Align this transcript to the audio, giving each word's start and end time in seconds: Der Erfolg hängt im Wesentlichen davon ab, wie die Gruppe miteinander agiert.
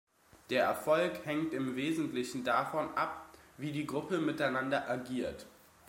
Der 0.49 0.63
Erfolg 0.63 1.27
hängt 1.27 1.53
im 1.53 1.75
Wesentlichen 1.75 2.43
davon 2.43 2.89
ab, 2.95 3.37
wie 3.59 3.71
die 3.71 3.85
Gruppe 3.85 4.17
miteinander 4.17 4.89
agiert. 4.89 5.45